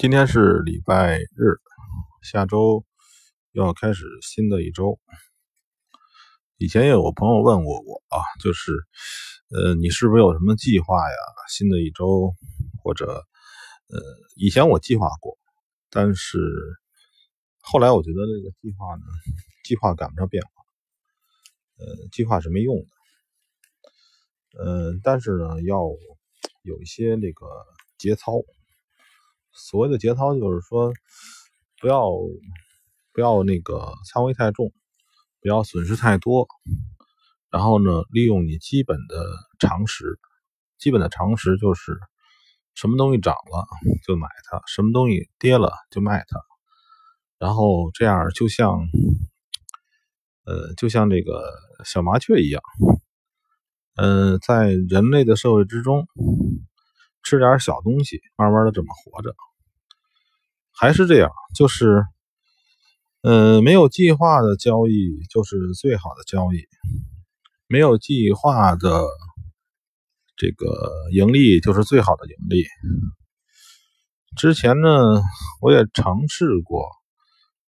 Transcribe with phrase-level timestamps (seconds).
[0.00, 1.58] 今天是礼拜日，
[2.22, 2.84] 下周
[3.50, 4.96] 又要开始新的一周。
[6.56, 8.70] 以前也有朋友问过我啊，就是
[9.50, 11.16] 呃，你是不是有什么计划呀？
[11.48, 12.32] 新的一周
[12.80, 13.26] 或者
[13.88, 14.00] 呃，
[14.36, 15.36] 以前我计划过，
[15.90, 16.38] 但是
[17.58, 19.02] 后来我觉得这个计划呢，
[19.64, 20.50] 计划赶不上变化，
[21.78, 25.80] 呃，计划是没用的，呃，但是呢，要
[26.62, 27.46] 有一些那个
[27.98, 28.34] 节操。
[29.52, 30.92] 所谓的节操，就是说，
[31.80, 32.08] 不要
[33.12, 34.72] 不要那个仓位太重，
[35.40, 36.46] 不要损失太多，
[37.50, 39.16] 然后呢，利用你基本的
[39.58, 40.18] 常识，
[40.78, 41.98] 基本的常识就是
[42.74, 43.66] 什么东西涨了
[44.06, 46.40] 就买它，什么东西跌了就卖它，
[47.38, 48.78] 然后这样就像
[50.44, 51.52] 呃，就像这个
[51.84, 52.62] 小麻雀一样，
[53.96, 56.06] 嗯，在人类的社会之中，
[57.28, 59.34] 吃点小东西，慢慢的这么活着。
[60.72, 62.02] 还是这样，就是，
[63.20, 66.66] 嗯，没有计划的交易就是最好的交易，
[67.66, 69.04] 没有计划的
[70.36, 70.66] 这个
[71.12, 72.64] 盈利就是最好的盈利。
[74.34, 74.88] 之前呢，
[75.60, 76.88] 我也尝试过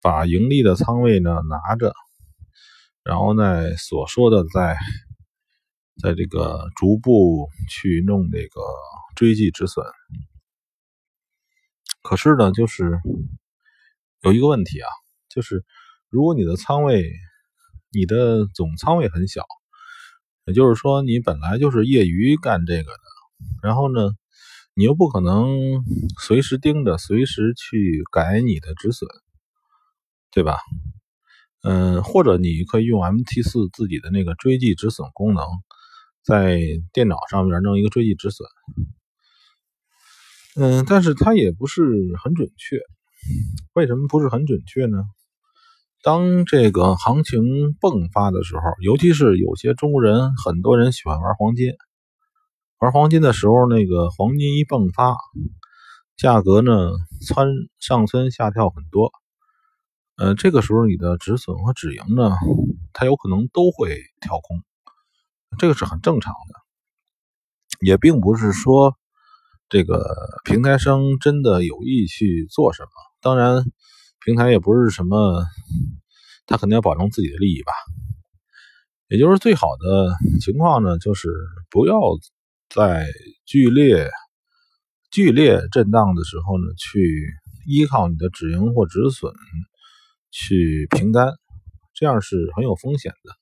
[0.01, 1.93] 把盈利的仓位呢拿着，
[3.03, 4.77] 然后呢，所说的在
[6.01, 8.61] 在这个逐步去弄这个
[9.15, 9.85] 追击止损。
[12.01, 12.99] 可是呢，就是
[14.21, 14.89] 有一个问题啊，
[15.29, 15.65] 就是
[16.09, 17.11] 如果你的仓位，
[17.91, 19.43] 你的总仓位很小，
[20.45, 22.99] 也就是说你本来就是业余干这个的，
[23.61, 24.11] 然后呢，
[24.73, 25.83] 你又不可能
[26.19, 29.07] 随时盯着，随时去改你的止损，
[30.31, 30.57] 对吧？
[31.61, 35.45] 嗯，或者你可以用 MT 四自己的那个追击止损功能，
[36.29, 36.59] 在
[36.93, 38.47] 电脑上面弄一个追迹止损。
[40.55, 41.81] 嗯，但是它也不是
[42.23, 42.77] 很准确。
[43.73, 45.03] 为什么不是很准确呢？
[46.03, 47.41] 当这个行情
[47.81, 51.73] 迸发的时候，尤其是有些中国人，很多人喜欢玩黄金。
[52.77, 55.17] 玩黄金的时候，那个黄金一迸发，
[56.15, 56.91] 价格呢
[57.21, 57.47] 蹿
[57.79, 59.11] 上蹿下跳很多。
[60.15, 62.31] 呃，这个时候你的止损和止盈呢，
[62.93, 64.61] 它有可能都会跳空，
[65.57, 68.95] 这个是很正常的，也并不是说。
[69.71, 70.03] 这个
[70.45, 72.89] 平台商真的有意去做什么？
[73.21, 73.63] 当然，
[74.25, 75.45] 平台也不是什么，
[76.47, 77.71] 他肯定要保证自己的利益吧。
[79.09, 81.29] 也就是最好的情况呢，就是
[81.69, 81.99] 不要
[82.67, 83.05] 在
[83.45, 84.09] 剧烈、
[85.11, 87.31] 剧烈震荡的时候呢，去
[87.67, 89.31] 依靠你的止盈或止损
[90.31, 91.31] 去平单，
[91.93, 93.38] 这样是很有风险的。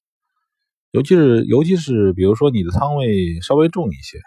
[0.91, 4.19] 尤其是，尤其是比如说你的仓位稍微重一些。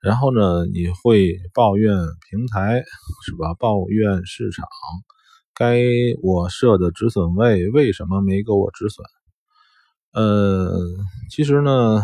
[0.00, 1.96] 然后呢，你会抱怨
[2.28, 2.84] 平台
[3.24, 3.54] 是吧？
[3.54, 4.68] 抱怨市场，
[5.54, 5.80] 该
[6.22, 9.06] 我设的止损位为什么没给我止损？
[10.12, 10.78] 呃，
[11.30, 12.02] 其实呢，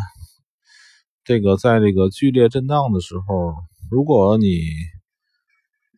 [1.25, 3.55] 这个在这个剧烈震荡的时候，
[3.91, 4.63] 如果你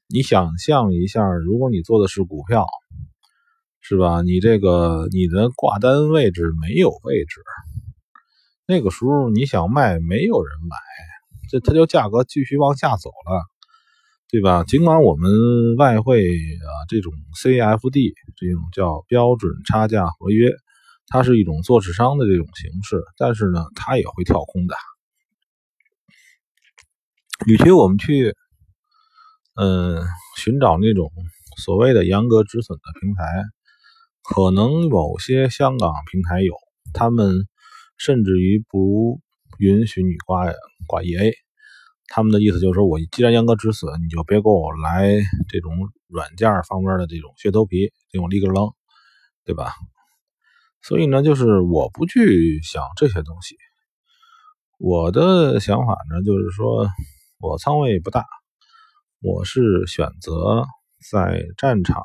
[0.08, 2.66] 你想象一下，如果你做的是股票，
[3.92, 4.22] 是吧？
[4.22, 7.42] 你这个你的挂单位置没有位置，
[8.66, 10.76] 那个时候你想卖，没有人买。
[11.50, 13.44] 这它就价格继续往下走了，
[14.30, 14.64] 对吧？
[14.64, 20.50] 尽管我们外汇啊这种 CFD 这种叫标准差价合约，
[21.08, 24.74] 它是一种做市商的这种形式，但是呢，它也会跳空的。
[27.46, 28.34] 与其我们去
[29.60, 30.02] 嗯
[30.38, 31.12] 寻找那种
[31.58, 33.44] 所谓的严格止损的平台，
[34.22, 36.54] 可能某些香港平台有，
[36.94, 37.46] 他们
[37.98, 39.20] 甚至于不
[39.58, 40.44] 允许你挂
[40.86, 41.32] 挂 EA。
[42.08, 45.10] 他们的意思就是说，我既然严格止损，你就别给我来
[45.48, 45.72] 这种
[46.08, 48.72] 软件方面的这种噱头皮，这种立个楞，
[49.44, 49.72] 对吧？
[50.82, 53.56] 所以呢，就是我不去想这些东西。
[54.78, 56.86] 我的想法呢，就是说
[57.40, 58.26] 我仓位不大，
[59.20, 60.66] 我是选择
[61.10, 62.02] 在战场，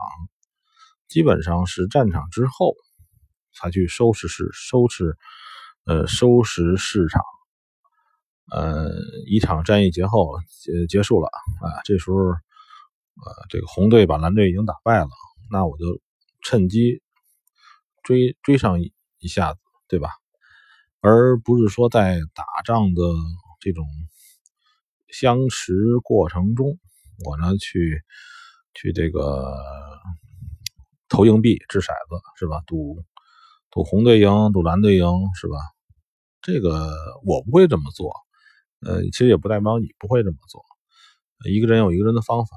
[1.07, 2.75] 基本上是战场之后
[3.53, 5.17] 才去收拾市，收拾，
[5.85, 7.21] 呃，收拾市场。
[8.49, 8.89] 呃，
[9.25, 11.27] 一场战役结后结结束了
[11.61, 12.37] 啊，这时候，呃，
[13.49, 15.09] 这个红队把蓝队已经打败了，
[15.51, 16.01] 那我就
[16.41, 17.01] 趁机
[18.03, 19.59] 追追上一一下子，
[19.89, 20.11] 对吧？
[21.01, 23.01] 而不是说在打仗的
[23.59, 23.85] 这种
[25.09, 26.79] 相持过程中，
[27.25, 28.01] 我呢去
[28.73, 29.57] 去这个
[31.17, 32.61] 投硬币掷骰子，是吧？
[32.67, 33.03] 赌
[33.71, 35.57] 赌红队赢，赌蓝队赢，是吧？
[36.43, 36.93] 这个
[37.25, 38.13] 我不会这么做。
[38.85, 40.63] 呃，其实也不代表你不会这么做。
[41.49, 42.55] 一个人有一个人的方法，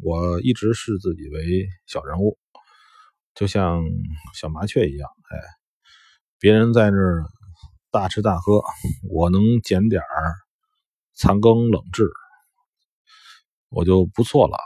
[0.00, 2.38] 我一直视自己为小人物，
[3.34, 3.84] 就像
[4.32, 5.06] 小麻雀一样。
[5.28, 5.38] 哎，
[6.38, 7.26] 别人在那儿
[7.90, 8.62] 大吃大喝，
[9.10, 10.32] 我能捡点儿
[11.12, 12.08] 残羹冷炙，
[13.68, 14.56] 我就不错了。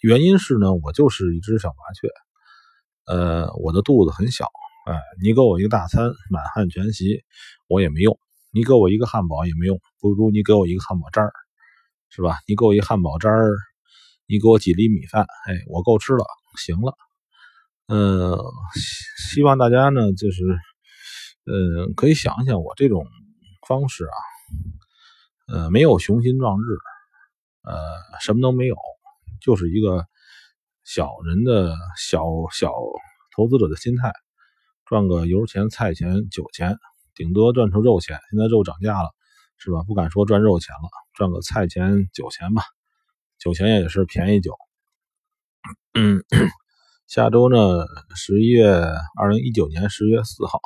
[0.00, 2.08] 原因是呢，我就是一只小麻雀，
[3.06, 4.46] 呃，我的肚子很小。
[4.86, 7.24] 哎，你给我一个大餐，满汉全席，
[7.68, 8.14] 我也没用；
[8.52, 11.32] 你给我一个汉堡也没用，不如你给我一个汉堡渣儿。
[12.08, 12.38] 是吧？
[12.46, 13.50] 你给我一汉堡渣儿，
[14.26, 16.24] 你给我几粒米饭，哎，我够吃了，
[16.56, 16.94] 行了。
[17.88, 18.38] 嗯，
[19.32, 20.42] 希望大家呢，就是，
[21.44, 23.04] 嗯，可以想想我这种
[23.66, 24.16] 方式啊，
[25.52, 26.78] 呃，没有雄心壮志，
[27.64, 27.74] 呃，
[28.20, 28.76] 什么都没有，
[29.40, 30.06] 就是一个
[30.86, 32.72] 小人的小小
[33.36, 34.12] 投资者的心态，
[34.86, 36.78] 赚个油钱、菜钱、酒钱，
[37.14, 38.18] 顶多赚出肉钱。
[38.30, 39.10] 现在肉涨价了。
[39.58, 39.82] 是吧？
[39.86, 42.62] 不敢说赚肉钱了，赚个菜钱、酒钱吧。
[43.38, 44.54] 酒钱也是便宜酒。
[45.94, 46.22] 嗯，
[47.08, 48.70] 下周呢，十一月
[49.18, 50.60] 二零一九年十月四号，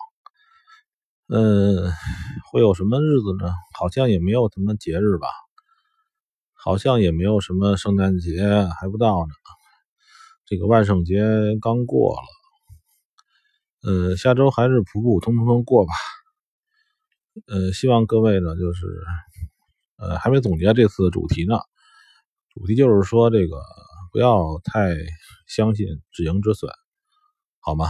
[1.29, 1.93] 嗯，
[2.51, 3.55] 会有什么日子呢？
[3.79, 5.29] 好像也没有什么节日吧？
[6.53, 8.43] 好像也没有什么圣诞节
[8.81, 9.33] 还不到呢。
[10.51, 11.23] 这个万圣节
[11.63, 12.23] 刚过了。
[13.89, 15.93] 嗯，下周还是普普通通的过吧。
[17.47, 18.85] 呃，希望各位呢，就是，
[19.97, 21.61] 呃，还没总结这次主题呢。
[22.53, 23.63] 主题就是说，这个
[24.11, 24.97] 不要太
[25.47, 26.69] 相信止盈止损，
[27.61, 27.87] 好吗？